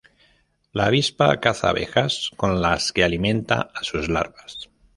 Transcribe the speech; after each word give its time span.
La 0.73 0.87
avispa 0.87 1.39
caza 1.39 1.69
abejas, 1.69 2.31
con 2.35 2.59
las 2.59 2.91
que 2.91 3.03
alimenta 3.03 3.69
a 3.75 3.83
sus 3.83 4.09
larvas. 4.09 4.67